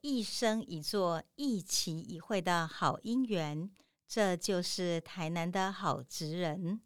[0.00, 3.70] 一生一座、一期一会的好姻缘。
[4.06, 6.80] 这就是台南的好职人。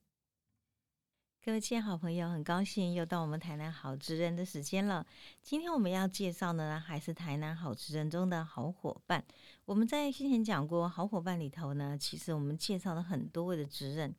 [1.44, 5.06] 各位亲爱好朋友，很高兴又到我们台南好职人的时间了。
[5.40, 9.24] 今天我们要介绍的呢，还是台南好职人中的好伙伴。
[9.64, 14.14] 我们在先前讲过，好伙伴里头呢，其实我们介绍了很多位的职人，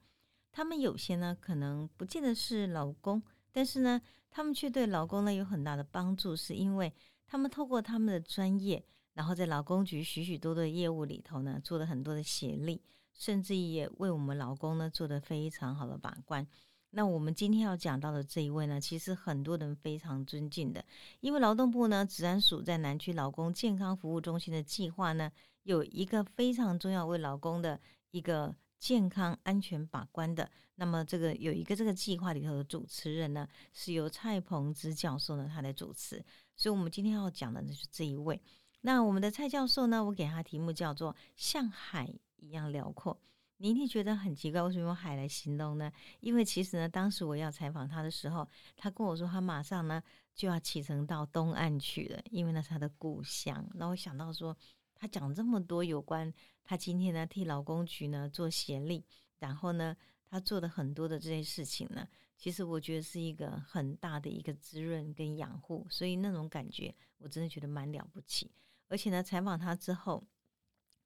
[0.51, 3.21] 他们有些呢，可能不见得是老公，
[3.51, 6.93] 但是呢，他们却对老公呢有很大的帮助，是因为
[7.33, 8.85] 他们透过他们的专业。
[9.15, 12.79] 然后在劳工局许许多多的业务里头呢，做了很多的协力，
[13.11, 16.45] 甚至也为我们劳工呢做的非常好的把关。
[16.91, 20.85] 那我们今天要讲到的这一位呢，其实很多人非常尊敬的，
[21.21, 25.31] 因为劳动部呢，治安署在南区劳工健康服务中心的计划呢，
[25.63, 27.79] 有一个非常重要为劳工的
[28.11, 30.49] 一个健康安全把关的。
[30.75, 36.23] 那么这个有一个这个计划里头的主持人呢，是由蔡鹏之教授呢他来主持，
[36.55, 38.41] 所以我们今天要讲的就是这一位。
[38.81, 40.03] 那我们的蔡教授呢？
[40.03, 43.17] 我给他题目叫做“像海一样辽阔”。
[43.57, 45.89] 你一定觉得很奇怪，为什么用海来形容呢？
[46.19, 50.03] 因为其实呢，当时我要采访他的时候，他跟我说他马上呢
[50.35, 53.65] 就要启程到东岸去了，因为那是他的故乡。
[53.75, 54.57] 那我想到说，
[54.95, 56.33] 他讲这么多有关
[56.65, 59.05] 他今天呢替劳工局呢做协力，
[59.39, 59.95] 然后呢
[60.29, 62.05] 他做的很多的这些事情呢，
[62.43, 68.51] 其实我觉得是一个很大的一个滋润跟养护，所以那种感觉我真的觉得蛮了不起。
[68.89, 70.21] 而且呢，采访他之后，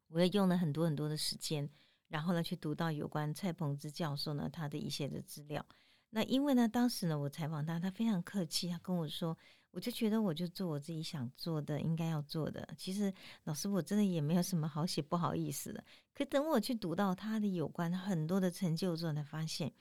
[0.08, 1.70] 我也用了很多很多的时间，
[2.08, 5.64] 然后呢，去读到有关蔡鹏之教授呢他的一些的资料。
[6.10, 9.38] 那因为呢，当时呢，我采访他，他非常客气，他跟我说，
[9.70, 12.68] 我就觉得我就做我自己想做的，应该要做的。
[12.76, 15.84] 其实老师，我真的也没有什么好写不好意思的。
[16.16, 19.72] 可等我去读到他的有关很多的成就之后，才发现，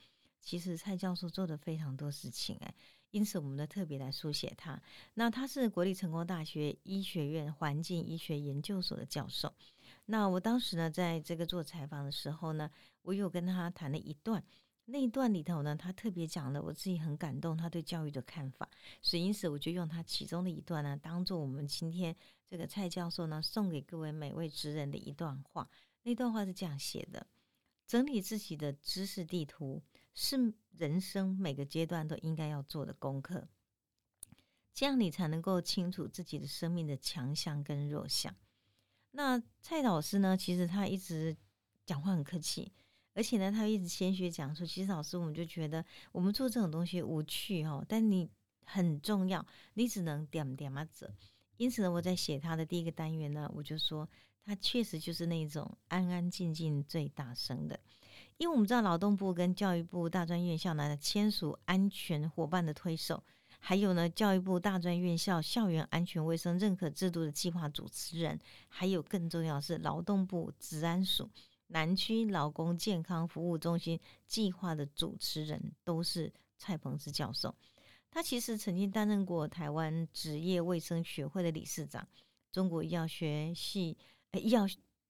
[0.41, 2.73] 其实蔡教授做的非常多事情，哎。
[3.11, 4.79] 因此，我们的特别来书写他。
[5.13, 9.51] 那他是国立成功大学医学院环境医学研究所的教授。
[10.07, 12.69] 那我当时呢，在这个做采访的时候呢，
[13.03, 14.43] 我有跟他谈了一段。
[14.85, 18.69] 那一段里头呢，他特别讲了我自己很感动他对教育的看法。
[19.01, 22.13] 所以，因此我就用他其中的一段呢，当做我们今天
[22.45, 25.67] 这个蔡教授呢送给各位每位职人的一段话。
[26.03, 27.25] 那段话是这样写的：
[27.87, 29.81] 整理自己的知识地图。
[30.19, 33.47] 是人生每个阶段都应该要做的功课，
[34.73, 38.35] 这样你才能够清楚自己的生命的强项跟弱项。
[39.11, 40.35] 那蔡老师呢？
[40.35, 41.37] 其实他一直
[41.85, 42.73] 讲话很客气，
[43.13, 48.27] 而且呢，他一直谦虚讲说，其实老师我们就觉得我们做这种东西无趣哦，但你
[48.65, 49.45] 很重要，
[49.75, 51.07] 你只能点点嘛走。
[51.57, 54.09] 因此呢，我在写他的第一个单元呢，我就说
[54.43, 57.79] 他确实就是那种安安静静最大声的。
[58.37, 63.23] 因为我们知道劳动部跟教育部大专院校呢签署安全伙伴的推手，
[63.57, 71.27] 还有呢教育部大专院校校园安全卫生认可制度的计划主持人，还有更重要是劳动部治安署
[71.69, 77.55] 南区劳工健康服务中心计划的主持人，都是蔡鹏之教授。
[78.11, 82.07] 他其实曾经担任过台湾职业卫生学会的理事长，
[82.51, 83.97] 中国医药学系
[84.29, 84.67] 呃医药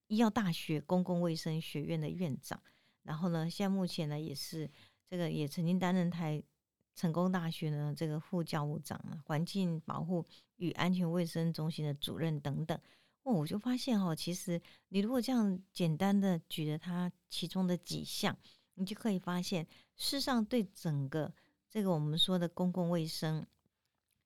[0.08, 2.58] 医药大学公共卫生学院的院长。
[3.08, 4.70] 然后呢，现在目前呢也是
[5.10, 6.44] 这个也曾经担任台
[6.94, 10.26] 成功大学呢这个副教务长啊，环境保护
[10.58, 12.78] 与安全卫生中心的主任等等。
[13.24, 18.38] 哦，我就发现哦，其实你如果这样简单的举了他其中的几项，
[18.74, 19.66] 你就可以发现，
[19.96, 21.34] 事实上对整个
[21.70, 23.46] 这个我们说的公共卫生，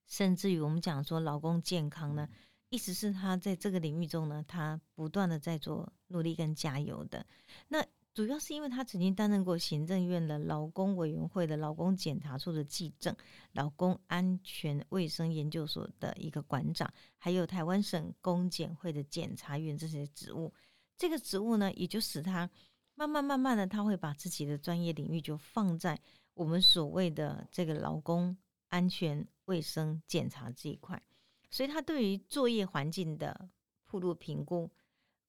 [0.08, 2.28] 甚至于我们讲说劳工健康呢，
[2.70, 7.26] 意思是他在这个领域中呢，他不断的在做努力跟加油的。
[7.68, 13.16] 那主要是因为他曾经担任过行政院的劳工委员会的劳工检查处的技证、
[13.54, 20.54] 劳工安全卫生研究所的一个馆长，还有台湾省工检会的检察员这些职务。
[20.98, 22.50] 这个职务呢，也就使他
[22.96, 25.98] 慢慢慢慢的，他会把自己的专业领域就放在
[26.34, 28.36] 我们所谓的这个劳工
[28.68, 31.02] 安全卫生检查这一块，
[31.50, 33.50] 所以他对于作业环境的
[33.86, 34.70] 铺路评估、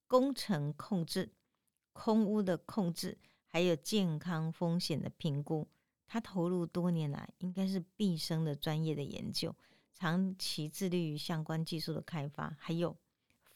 [0.05, 1.31] 工程控制。
[1.93, 5.67] 空屋的控制，还有健康风险的评估，
[6.05, 9.55] 他投入多年来应该是毕生的专业的研究，
[9.93, 12.97] 长期致力于相关技术的开发，还有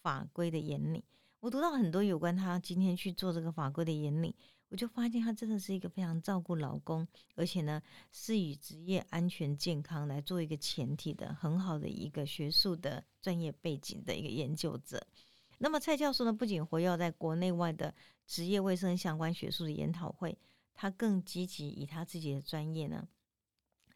[0.01, 1.03] 法规的严拟。
[1.39, 4.35] 我读到很多有关他今天去做这个法规的严拟，
[4.69, 7.81] 我就发现他真的是一个非常照顾老公，而且呢
[8.11, 15.05] 是以职业安全健康来做一个前提的很好的一个学术的专业背景的一个研究者。
[15.57, 17.93] 那么蔡教授呢，不仅活跃在国内外的
[18.25, 20.37] 职业卫生相关学术的研讨会，
[20.73, 23.07] 他更积极以他自己的专业呢，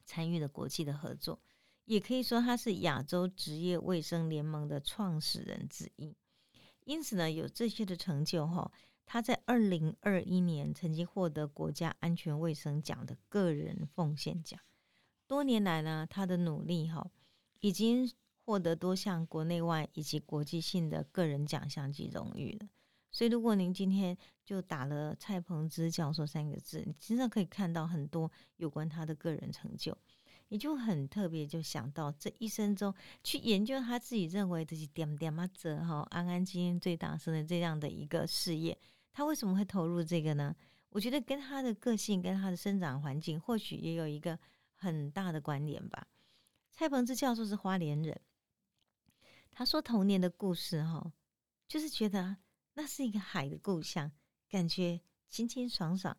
[0.06, 1.40] 参与了国际的合作。
[1.86, 6.16] 也可以说他是亚洲职业卫生联盟的创始人之一。
[6.86, 8.72] 因此呢，有这些的成就哈，
[9.06, 14.60] 他在二零二一年曾经获得国家安全卫生奖的个人奉献奖。
[15.28, 17.12] 多年来呢，他的努力哈，
[17.60, 18.12] 已经
[18.44, 22.68] 获得多项国内外以及国际性的个人奖项及荣誉了。
[23.12, 29.98] 所以，如果您今天就打了蔡鹏之教授三个字，你经常可以看到很多有关他的个人成就，
[30.48, 38.78] 你就很特别，就想到这一生中去研究他自己认为的是点点嘛者哈，安安静静最大声的这样的一个事业，
[39.12, 40.56] 他为什么会投入这个呢？
[40.90, 44.40] 我觉得跟他的个性、跟他的生长环境，或许也有一个
[44.74, 46.08] 很大的关联吧。
[46.72, 48.22] 蔡鹏之教授是花莲人，
[49.52, 51.14] 他说童年的故事哈，
[51.68, 52.38] 就是觉得。
[52.74, 54.10] 那是一个海的故乡，
[54.50, 56.16] 感觉清清爽爽。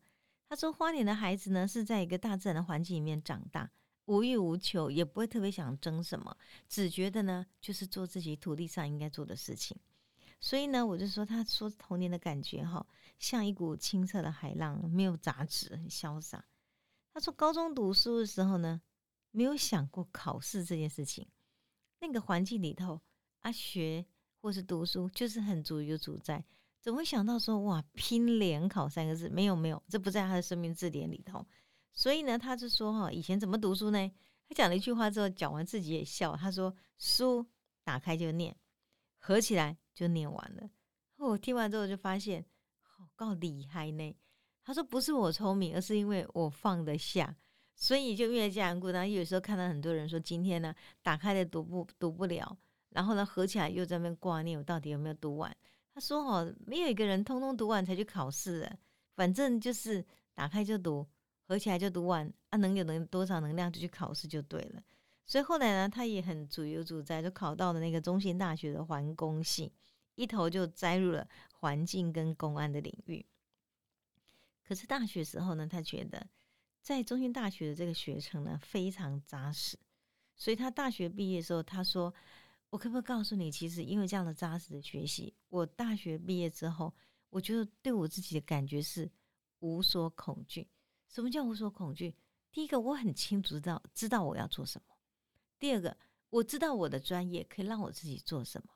[0.47, 3.71] 他说，花莲的孩子呢是在一个大自然的环境里面长大，
[4.05, 6.37] 无欲无求，也不会特别想争什么，
[6.69, 9.75] 只觉得呢就是做自己土地上应该做的事情。
[10.39, 12.85] 所以呢，我就说，他说童年的感觉哈，
[13.17, 16.45] 像一股清澈的海浪，没有杂质，很潇洒。
[17.11, 18.79] 他说，高中读书的时候呢，
[19.31, 21.27] 没有想过考试这件事情。
[21.99, 23.01] 那个环境里头，
[23.43, 24.03] 啊学。
[24.43, 26.43] 或是读书就是很足有主在，
[26.81, 29.29] 怎么会想到说哇拼联考三个字？
[29.29, 31.47] 没有没有，这不在他的生命字典里头。
[31.93, 34.11] 所以呢，他就说哈，以前怎么读书呢？
[34.45, 36.35] 他讲了一句话之后，讲完自己也笑。
[36.35, 37.45] 他说书
[37.85, 38.53] 打开就念，
[39.17, 40.69] 合起来就念完了。
[41.15, 42.45] 我听完之后就发现
[42.81, 44.13] 好够厉害呢。
[44.61, 47.33] 他说不是我聪明，而是因为我放得下，
[47.77, 48.89] 所以就越加固。
[48.89, 52.57] 然后有时候看到很多人说今天呢打开的读不读不了。
[52.93, 55.55] 然后呢，合起来又在那边挂念，我到底有没有读完？
[55.95, 58.79] 他说：“哦，没有一个人通通读完才去考试的，
[59.15, 60.03] 反正就是
[60.33, 61.07] 打开就读，
[61.47, 64.83] 合起来就读完啊，能有能多少能量就去考试就对了。”
[65.25, 69.71] 所以后来呢，他也很主有主在，就考到了那个中心大学的环工系，
[70.15, 71.27] 一头就栽入了
[71.59, 73.25] 环境跟公安的领域。
[74.67, 76.25] 可是大学时候呢，他觉得
[76.81, 79.77] 在中心大学的这个学程呢非常扎实，
[80.35, 82.13] 所以他大学毕业的时候，他说。
[82.73, 86.91] 我可不可以告诉你，其实因为这样的扎实的学习，我大学毕业之后，
[87.29, 89.07] 我觉得对我自己的感觉是
[89.59, 90.67] 无所恐惧。
[91.07, 92.15] 什么叫无所恐惧？
[92.51, 94.95] 第一个，我很清楚知道知道我要做什么；
[95.59, 95.95] 第二个，
[96.31, 98.73] 我知道我的专业可以让我自己做什么；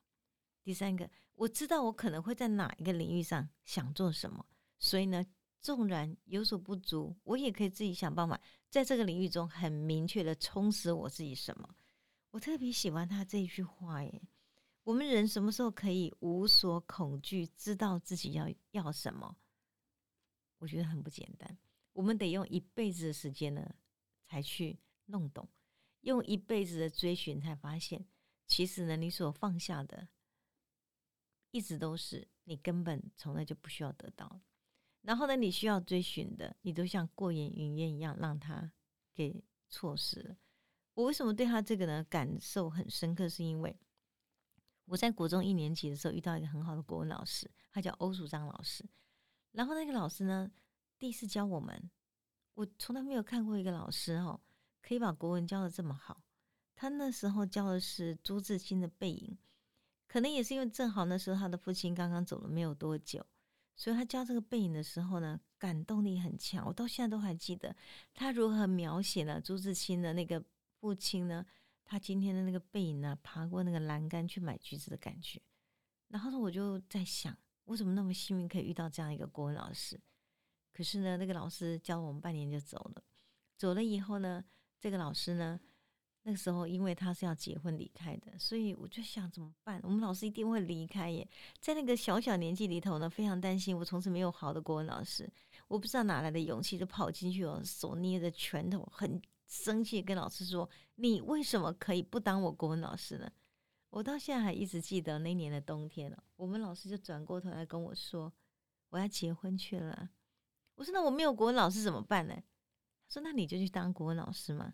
[0.64, 4.46] 第三个，我知道我可能会在哪一个领域上想做什么。
[4.78, 5.26] 所以呢，
[5.60, 8.40] 纵然有所不足，我也可以自己想办法，
[8.70, 11.68] 在这个领域中很明确的充实我自己什么。
[12.32, 14.22] 我特别喜欢他这一句话耶！
[14.84, 19.38] 我们人什么时候可以无所恐惧，知道自己要要什么？
[20.60, 21.58] 我觉得很不简单。
[21.94, 23.76] 我们得用一辈子的时间呢，
[24.26, 25.46] 才去弄懂；
[26.02, 28.06] 用一辈子的追寻，才发现，
[28.46, 30.08] 其实呢，你所放下的，
[31.52, 34.42] 一直都是你根本从来就不需要得到。
[35.02, 38.72] 然后呢，你需要追寻的，你都像过眼云烟一样，让他
[39.14, 40.38] 给错失了。
[40.98, 43.30] 我为什么对他这个呢感受很深刻？
[43.30, 43.78] 是因为
[44.86, 48.84] 我在国中一年级的时候遇到一个很好的国文老师，他叫欧树章老师。
[49.52, 50.52] 然后那个老师呢，
[50.98, 51.92] 第一次教我们，
[52.56, 54.42] 我从来没有看过一个老师哦，
[54.82, 56.24] 可以把国文教的这么好。
[56.76, 59.32] 他那时候教的是朱自清的《背影》，
[60.08, 63.24] 可能也是因为正好那时候他的父亲刚刚走了没有多久，
[63.76, 66.66] 所以他教这个《背影》的时候呢，感动力很强。
[66.66, 67.76] 我到现在都还记得
[68.16, 70.44] 他如何描写了朱自清的那个。
[70.80, 71.46] 父亲呢？
[71.90, 73.18] 他今天的那个背影呢？
[73.24, 75.42] 爬过那个栏杆去买橘子的感觉。
[76.10, 79.98] 然后呢，我就在想，我怎么那么幸运可以遇到这样一个国文老师？
[80.74, 83.04] 可是呢，那个老师教我们半年就走了。
[83.58, 84.44] 走了以后呢，
[84.80, 85.60] 这个老师呢，
[86.24, 89.80] 那个时候因为他是要结婚离开的，所以我就想怎么办？
[89.84, 91.26] 我们老师一定会离开耶！
[91.60, 93.78] 在那个小小年纪里头呢，非常担心。
[93.78, 95.30] 我从此没有好的国文老师，
[95.70, 99.22] 我不知道哪来的勇气，就跑进去哦，手捏着拳头，很。
[99.48, 103.28] 生气跟老师说：“你为什么可以不当我国文老师呢？”
[103.90, 106.24] 我到现在还一直记得那年的冬天了。
[106.36, 108.32] 我们老师就转过头来跟我说
[108.90, 110.10] ：“我要结婚去了。”
[110.76, 112.36] 我说：“那我没有国文老师怎么办呢？”
[113.08, 114.74] 他说：“那你就去当国文老师嘛。”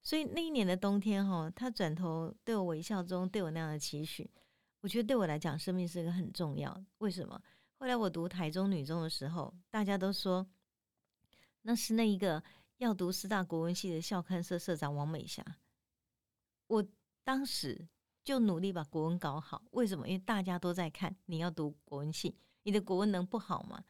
[0.00, 4.30] 所以那一年的冬天，哈，他转头对我微笑中对我那样的期许，
[4.80, 6.84] 我觉得对我来讲，生命是一个很重要。
[6.98, 7.42] 为什么？
[7.74, 10.46] 后来我读台中女中的时候，大家都说
[11.62, 12.42] 那是那一个。
[12.82, 15.44] 要读师大国文系的校刊社社长王美霞，
[16.66, 16.84] 我
[17.22, 17.86] 当时
[18.24, 19.62] 就努力把国文搞好。
[19.70, 20.08] 为什么？
[20.08, 23.84] 因为大家都在看，你要读国文系，你的国文能不好吗？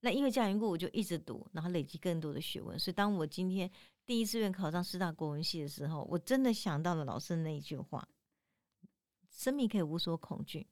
[0.00, 2.78] 那因为这样缘故，我就一直读，然后累积更多的学问。
[2.78, 3.68] 所以当我今天
[4.06, 8.08] 第一志愿考上师大国文系的时候，我真的想到了老师的那一句话：
[9.28, 10.68] 生命可以无所恐惧。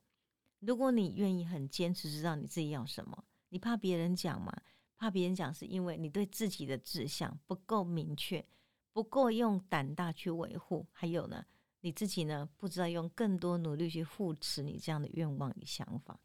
[0.61, 4.57] 如果你愿意很坚持，知道你自己要什么，你怕别人讲吗？
[4.99, 8.45] 怕别人讲，是因为你对自己的志向不够明确，
[8.93, 10.87] 不够用胆大去维护。
[10.91, 11.45] 还有呢，
[11.81, 16.19] 你自己呢，不知道用更多努力去扶持你这样的愿望与想法。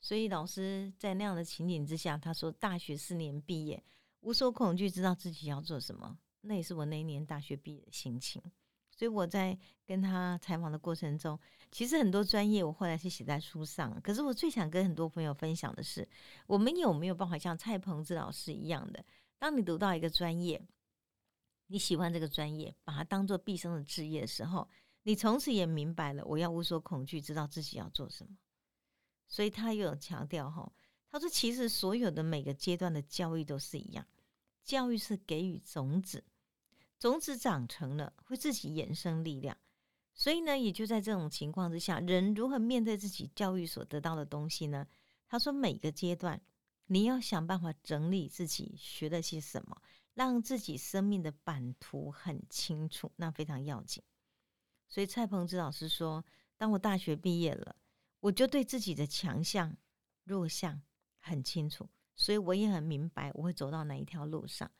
[0.00, 3.82] 所以老师在那样的情景之下，他说：“大学四年毕业，
[4.20, 8.42] 无所恐惧，知道自己要做什么。”那也是我那一年大学毕业的心情。
[9.02, 11.36] 所以我在跟他采访的过程中，
[11.72, 14.00] 其实很多专业我后来是写在书上。
[14.00, 16.08] 可是我最想跟很多朋友分享的是，
[16.46, 19.04] 我们有没有办法像蔡鹏志老师一样的，
[19.40, 20.64] 当你读到一个专业，
[21.66, 24.68] 你喜欢这个专业，把它当做毕生的志业的时候，
[25.02, 28.30] 你从此也明白了，我要无所恐惧，知道自己要做什么。
[29.26, 30.72] 所以他又有强调哈，
[31.10, 34.06] 他说其实所有的每个阶段的教育都是一样，
[34.62, 36.22] 教育是给予种子，
[37.10, 39.56] 种子长成了会自己衍生力量，
[40.14, 44.86] 所以呢，也就在这种情况之下，人如何面对自己教育所得到的东西呢？
[45.26, 46.40] 他说每个阶段
[46.86, 49.82] 你要想办法整理自己学了些什么，
[50.14, 54.00] 让自己生命的版图很清楚，那非常要紧。
[54.88, 56.24] 所以蔡鹏之老师说，
[56.56, 57.74] 当我大学毕业了。
[58.20, 59.76] 我就对自己的强项、
[60.22, 60.80] 弱项
[61.18, 64.70] 很清楚，所以我也很明白我会走到哪一条路上。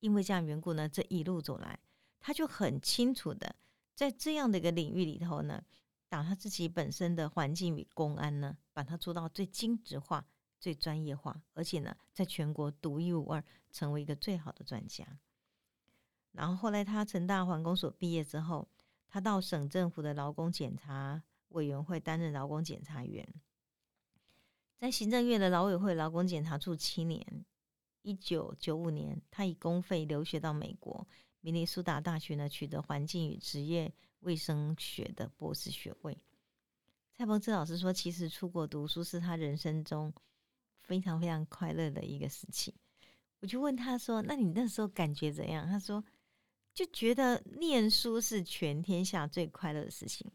[0.00, 1.78] 因为这样缘故呢，这一路走来，
[2.20, 3.54] 他就很清楚的
[3.94, 5.62] 在这样的一个领域里头呢，
[6.08, 10.26] 把他自己本身的环境与公安呢，把它做到最精致化、
[10.58, 15.06] 最专业化，而且呢，在全国独一无二，成为一个最好的专家。
[16.32, 18.68] 然后后来他成大环工所毕业之后，
[19.08, 21.22] 他到省政府的劳工检查。
[21.52, 23.26] 委员会担任劳工检查员，
[24.76, 27.46] 在行政院的劳委会劳工检查处七年。
[28.08, 31.06] 一九九五年，他以公费留学到美国
[31.42, 36.16] 明尼苏达大学呢，取得环境与职业卫生学的博士学位。
[37.12, 40.10] 蔡鹏志老师说，其实出国读书是他人生中
[40.78, 42.74] 非常非常快乐的一个时期。
[43.40, 46.02] 我就问他说：“那你那时候感觉怎样？”他说
[46.72, 50.26] ：“就觉得念书是全天下最快乐的事情。”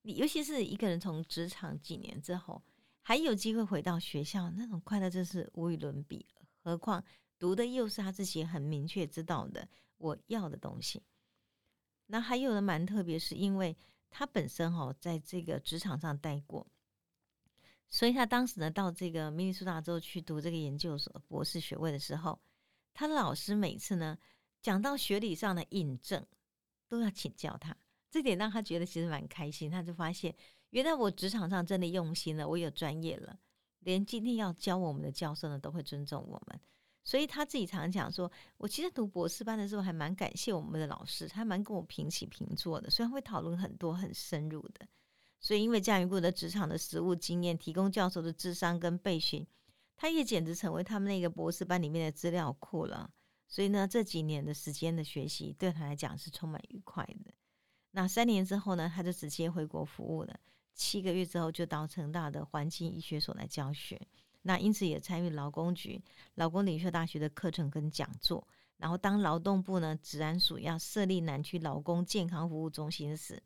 [0.00, 2.62] 你尤其是一个人从职场几年之后，
[3.02, 6.24] 还有机会回到学校，那种快乐真是无与伦比。
[6.62, 7.04] 何况
[7.38, 11.02] 读的又是他自己很明确知道的我要的东西。
[12.06, 13.76] 那还有的蛮特别，是因为
[14.10, 16.66] 他本身哈在这个职场上待过，
[17.88, 22.40] 所以他当时呢到这个明尼苏达州去读这个研究所博士学位的时候，
[22.92, 24.18] 他的老师每次呢
[24.60, 26.26] 讲到学理上的印证，
[26.88, 27.76] 都要请教他。
[28.10, 30.34] 这点让他觉得其实蛮开心，他就发现
[30.70, 33.38] 原来我职场上真的用心了，我有专业了，
[33.80, 36.60] 连今天要教我们的教授呢都会尊重我们。
[37.02, 44.86] 所以他自己常讲说，我其实读博士班的时候还蛮感谢我们的老师，他蛮跟我平起平坐的，虽然会讨论很多很深入的。
[45.40, 49.46] 所以因为嘉云顾的职场的实务经验，提供教授的智商跟备询，
[49.96, 53.10] 他也简直成为他们那个博士班里面的资料库了。
[53.48, 57.32] 所以呢，这几年的时间的学习对他来讲是充满愉快的。
[57.92, 60.38] 那三年之后呢，他就直接回国服务了。
[60.74, 64.00] 七个月之后，就到成大的环境医学所来教学。
[64.42, 66.02] 那因此也参与劳工局、
[66.36, 68.46] 劳工领袖大学的课程跟讲座。
[68.78, 73.42] 然后当劳动部呢，治安署要设立南区劳工健康服务中心时，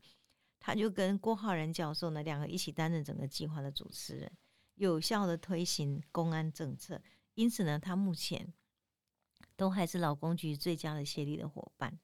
[0.60, 4.30] 他就跟郭浩然教授呢，两个一起担任整个计划的主持人，
[4.76, 7.02] 有效的推行公安政策。
[7.34, 8.54] 因此呢，他目前
[9.56, 11.98] 都还是劳工局最佳的协力的伙伴。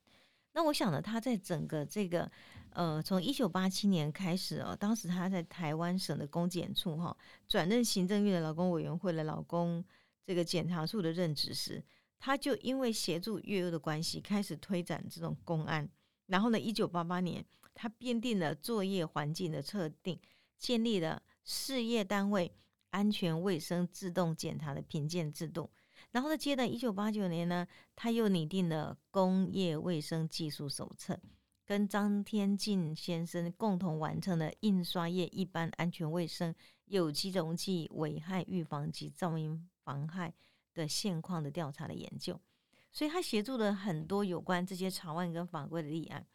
[0.52, 2.28] 那我想呢，他在整个这个，
[2.72, 7.16] 呃，从一九八七年开始哦，当时他在台湾省的公检处哈，
[7.48, 9.84] 转任行政院的劳工委员会的劳工
[10.24, 11.82] 这个检查处的任职时，
[12.18, 15.88] 他就因为协助越优的关系，开始推展这种公安。
[16.26, 20.18] 然后呢，一九八八年，他编定了作业环境的测定，
[20.56, 22.52] 建立了事业单位
[22.90, 25.68] 安全卫生自动检查的评鉴制度。
[26.12, 31.18] 然后呢，接着一九八九年呢，他又拟定了工业卫生技术手册，
[31.70, 36.52] 跟张天进先生共同完成了印刷业一般安全卫生、
[36.86, 40.34] 有机溶剂危害预防及噪音妨害
[40.74, 42.36] 的现况的调查的研究。
[42.90, 46.26] 所以他协助了很多有关这些草案跟法规的立案，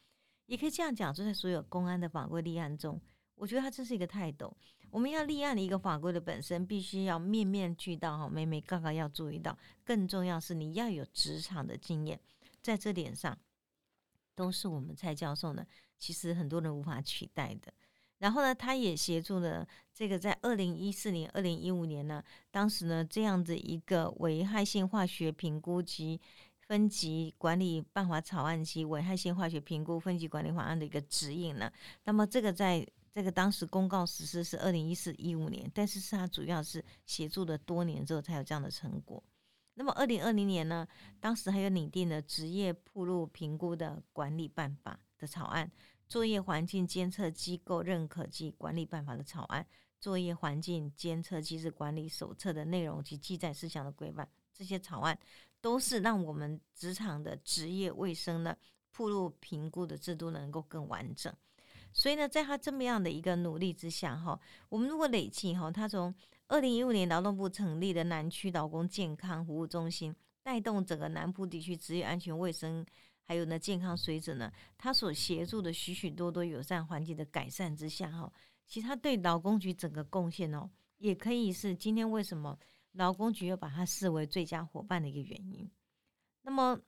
[0.45, 2.97] 也可以这样讲，就在所有公安的法规立案中，
[3.35, 4.55] 我觉得他这是一个泰斗。
[4.89, 12.17] 我们要立案的一个法规的本身，必须要面面俱到哈，每每刚刚要注意到，更重要是你要有职场的经验，
[12.61, 13.37] 在这点上，
[14.35, 15.65] 都是我们蔡教授呢，
[15.97, 17.73] 其实很多人无法取代的。
[18.19, 26.19] 然后呢，他也协助了这个在二零一四年、二零一五年呢，当时呢这样子一个危害性化学评估及
[26.61, 31.71] 分级管理办法草案及危害性化学评估分级管理法案的一个指引呢。
[32.05, 39.21] 那么这个在这个当时公告实施是二零一四一五年，但是是他主要是协助了多年之后才有这样的成果。
[39.75, 40.87] 那么二零二零年呢，
[41.19, 45.71] 当时还有拟定了职业铺路评估的管理办法的草案，
[46.07, 49.65] 作业环境监测机构认可及管理办法的草案，
[49.99, 55.17] 作业环境监测机制管理手册的内容及记载事项的规范，这些草案。
[55.61, 58.55] 都是让我们职场的职业卫生的
[58.91, 61.33] 铺路评估的制度能够更完整。
[61.91, 64.39] 所以呢，在他这么样的一个努力之下，哈，
[64.69, 66.13] 我们如果累计哈，他从
[66.47, 72.85] 二零一五年劳动部成立的南区劳工健康服务中心，带动整个南部地区职业安全卫生
[73.23, 78.31] 还有呢健康水准呢，他所协助的许许多多友善环境的改善之下，哈，
[78.67, 82.57] 其实他对劳工局整个贡献哦，也可以是今天为什么。
[82.93, 85.69] 劳工局又把他视为最佳伙伴的一个原因。
[86.43, 86.79] 那么，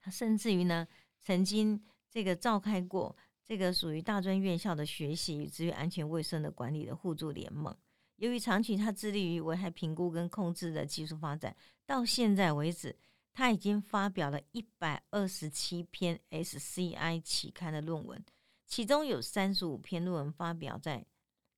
[0.00, 0.88] 他甚至于呢，
[1.20, 7.76] 曾经这个召开过这个属于大专院校的学习与职业安全卫生的管理的互助联盟。
[8.20, 12.94] 由于长期他致力于危害评估跟控制的技术发展，到现在为止，
[13.32, 18.24] 他已经发表了一百二十七篇 SCI 期刊的论文，
[18.66, 21.04] 其中有三十五篇论文发表在。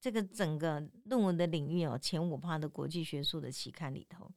[0.00, 4.28] 这个整个论文的领域哦，前五趴的国际学术的期刊里头，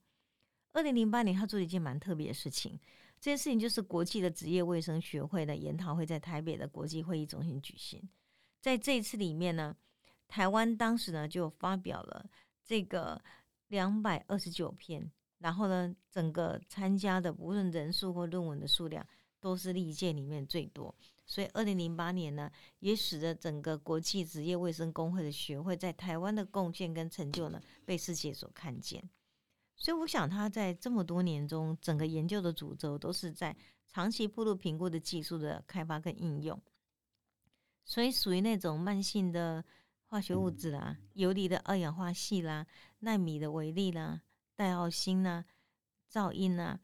[0.74, 2.80] 二零零八年他做了一件蛮特别的事情。
[3.20, 8.00] 这件事情就是国际的职业卫生学会的研讨会在台北的国际会议中心举行。
[8.62, 9.76] 在这一次里面呢，
[10.36, 12.30] 台湾当时呢就发表了
[12.62, 13.22] 这个
[13.70, 19.08] 两百二十九篇，然后呢，整个参加的无论人数或论文的数量，
[19.40, 20.94] 都是历届里面最多。
[21.26, 29.10] 所以，二零零八年呢，也使得整个国际职业卫生工会的学会在台湾的贡献跟成就呢，被世界所看见。
[29.78, 33.56] 所以，我想他在这么多年中，整个研究的主轴都是在
[33.88, 36.62] 长期铺路评估的技术的开发跟应用。
[37.86, 39.64] 所以，属于那种慢性的
[40.08, 42.66] 化学物质啦、游离的二氧化系啦、
[43.00, 44.22] 纳米的微粒啦、
[44.56, 45.46] 戴奥辛啦、
[46.10, 46.80] 噪音啦。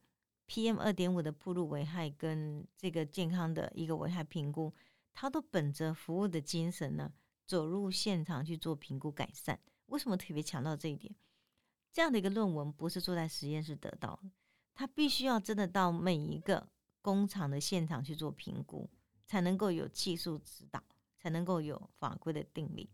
[0.47, 4.73] PM 二点五的铺路危害跟这个健康的一个危害评估，
[5.13, 7.13] 它都本着服务的精神呢，
[7.45, 9.57] 走入现场去做评估改善。
[9.85, 11.15] 为什么特别强调这一点？
[11.93, 14.31] 这样的一个论文不是坐在实验室得到的，
[14.73, 16.67] 它必须要真的到每一个
[17.01, 18.89] 工厂的现场去做评估，
[19.25, 20.83] 才能够有技术指导，
[21.17, 22.89] 才能够有法规的定力。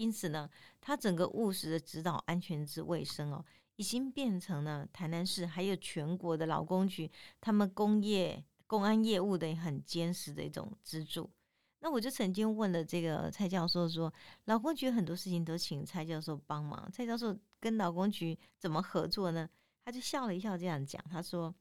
[0.00, 0.48] 因此呢，
[0.80, 3.44] 他整个务实的指导安全之卫生哦。
[3.76, 7.10] 已经变成了台南市还有全国的劳工局，
[7.40, 11.30] 他们工业公安业务的很坚实的一种支柱。
[11.78, 14.12] 那我就曾经问了这个蔡教授说，
[14.44, 19.48] 劳工局很多事情都请蔡教授帮忙，蔡教授跟劳工局怎么合作呢？
[19.82, 21.54] 他就笑了一笑，这样讲，他说：“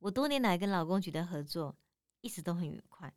[0.00, 1.76] 我多年来跟劳工局的合作
[2.22, 3.14] 一直都很愉快，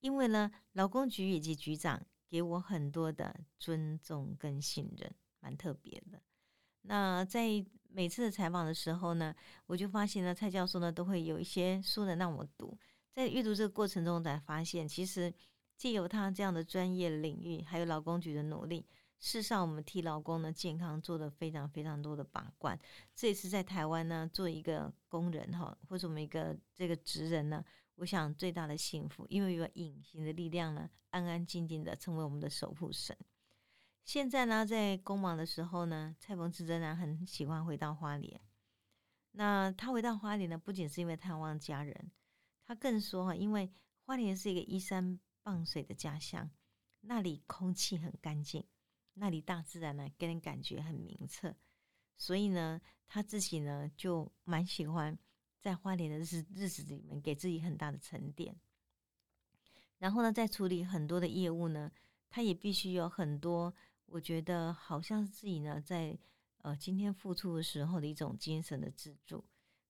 [0.00, 6.18] 因为呢，劳工局以及局长给我很多的尊重跟信任，蛮特别的。”
[6.80, 9.34] 那在每次的采访的时候呢，
[9.66, 12.78] 我就发现呢，蔡教授呢都会有一些书呢让我读。
[13.12, 15.30] 在阅读这个过程中，才发现其实
[15.76, 18.86] 借由他这样的专业领域，还有劳工局的努力，
[19.18, 22.78] 事实上我们替劳工呢健康做了非常非常多的把关。
[23.14, 27.62] 这也是在台湾呢做一个工人哈，或者我们一个这个职人呢，
[27.96, 33.16] 我想最大的幸福，因为有隐形的力量呢，安安静静的成为我们的守护神。
[34.04, 38.40] 现在呢，在工忙的时候呢，蔡鹏志仍然很喜欢回到花莲。
[39.32, 42.10] 那他回到花莲呢，不仅是因为探望家人，
[42.66, 43.70] 他更说哈，因为
[44.04, 46.50] 花莲是一个依山傍水的家乡，
[47.02, 48.66] 那里空气很干净，
[49.14, 51.54] 那里大自然呢给人感觉很明澈，
[52.16, 55.16] 所以呢，他自己呢就蛮喜欢
[55.62, 58.54] 在花莲的日日子里面给自己很大的沉淀。
[59.98, 61.90] 然后呢，在处理很多的业务呢，
[62.28, 63.72] 他也必须有很多。
[64.06, 66.18] 我觉得好像是自己呢，在
[66.58, 69.44] 呃今天付出的时候的一种精神的支柱，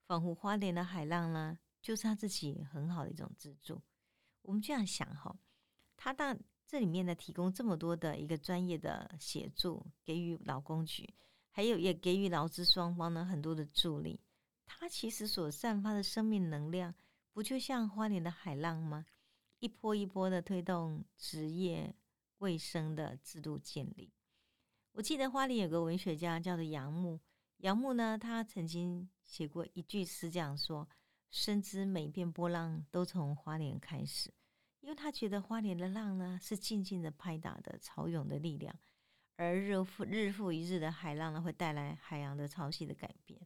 [0.06, 3.80] 仿佛花莲的海浪呢，就是他自己很好的一种支柱。
[4.42, 5.35] 我们这样想哈，
[5.96, 11.14] 他当这里面呢提供这么多的一个专业的协助，给予劳工局，
[11.50, 14.20] 还有也给予劳资双方呢很多的助力。
[14.78, 16.94] 它其实所散发的生命能量，
[17.32, 19.06] 不就像花莲的海浪吗？
[19.58, 21.94] 一波一波的推动职业。
[22.38, 24.12] 卫生的制度建立。
[24.90, 27.20] 我记得花莲有个文学家叫做杨牧，
[27.58, 30.88] 杨牧呢，他曾经写过一句诗，这样说
[31.30, 34.28] ：“深知每一片波浪都从花莲开始。”
[34.82, 38.76] 因为他觉得花莲的浪呢，是静静的拍打的潮涌的力量，
[39.37, 43.40] 而日复日复一日的海浪呢，会带来海洋的潮汐的改变。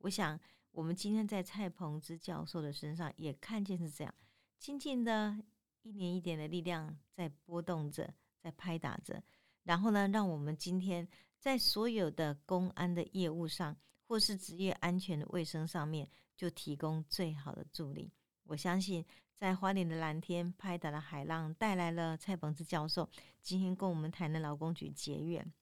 [0.00, 0.38] 我想，
[0.72, 4.14] 我们今天在蔡鹏之教授的身上也看见是这样，
[4.58, 5.38] 静静的
[5.82, 9.22] 一点一点的力量在波动着，在拍打着，
[9.64, 11.06] 然后呢，让我们今天
[11.38, 18.10] 在所有的公安的业务上，或是职业安全的卫生上面，就提供最好的助力。
[18.44, 19.04] 我相信，
[19.36, 23.06] 在花莲的蓝天拍打的海浪，带来了蔡鹏之教授
[23.42, 25.52] 今天跟我们台南劳工局结缘，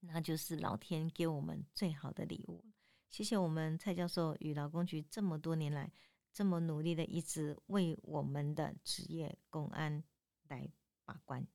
[0.00, 2.64] 那就是老天给我们最好的礼物。
[3.12, 5.92] 谢谢我们蔡教授与劳工局这么多年来
[6.32, 10.02] 这么努力的，一直为我们的职业公安
[10.48, 10.72] 来
[11.04, 11.46] 把关。